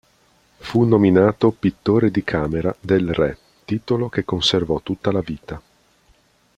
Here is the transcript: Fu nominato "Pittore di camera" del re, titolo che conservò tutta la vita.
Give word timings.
Fu 0.57 0.81
nominato 0.81 1.51
"Pittore 1.51 2.09
di 2.09 2.23
camera" 2.23 2.75
del 2.79 3.13
re, 3.13 3.37
titolo 3.65 4.09
che 4.09 4.25
conservò 4.25 4.81
tutta 4.81 5.11
la 5.11 5.19
vita. 5.21 5.61